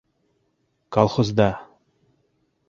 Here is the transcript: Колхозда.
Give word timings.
Колхозда. 0.93 1.49